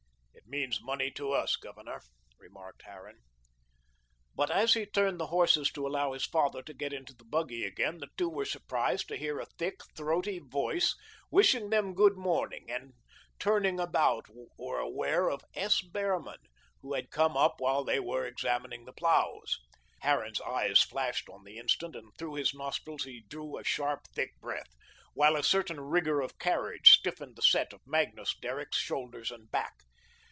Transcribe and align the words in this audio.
"It 0.33 0.59
means 0.61 0.81
money 0.83 1.09
to 1.11 1.31
us, 1.31 1.55
Governor," 1.55 2.01
remarked 2.37 2.81
Harran. 2.81 3.19
But 4.35 4.51
as 4.51 4.73
he 4.73 4.85
turned 4.85 5.17
the 5.17 5.27
horses 5.27 5.71
to 5.71 5.87
allow 5.87 6.11
his 6.11 6.25
father 6.25 6.61
to 6.63 6.73
get 6.73 6.91
into 6.91 7.13
the 7.15 7.23
buggy 7.23 7.63
again, 7.63 7.99
the 7.99 8.09
two 8.17 8.27
were 8.27 8.43
surprised 8.43 9.07
to 9.07 9.17
hear 9.17 9.39
a 9.39 9.45
thick, 9.45 9.79
throaty 9.95 10.39
voice 10.39 10.93
wishing 11.29 11.69
them 11.69 11.93
good 11.93 12.17
morning, 12.17 12.69
and 12.69 12.91
turning 13.39 13.79
about 13.79 14.25
were 14.57 14.77
aware 14.79 15.29
of 15.29 15.45
S. 15.55 15.81
Behrman, 15.81 16.39
who 16.81 16.95
had 16.95 17.11
come 17.11 17.37
up 17.37 17.61
while 17.61 17.85
they 17.85 18.01
were 18.01 18.25
examining 18.25 18.83
the 18.83 18.91
ploughs. 18.91 19.57
Harran's 20.01 20.41
eyes 20.41 20.81
flashed 20.81 21.29
on 21.29 21.45
the 21.45 21.59
instant 21.59 21.95
and 21.95 22.11
through 22.17 22.33
his 22.33 22.53
nostrils 22.53 23.05
he 23.05 23.21
drew 23.29 23.57
a 23.57 23.63
sharp, 23.63 24.01
quick 24.13 24.37
breath, 24.41 24.73
while 25.13 25.37
a 25.37 25.43
certain 25.43 25.79
rigour 25.79 26.19
of 26.19 26.37
carriage 26.39 26.89
stiffened 26.89 27.37
the 27.37 27.41
set 27.41 27.71
of 27.71 27.79
Magnus 27.87 28.35
Derrick's 28.41 28.77
shoulders 28.79 29.31
and 29.31 29.49
back. 29.49 29.75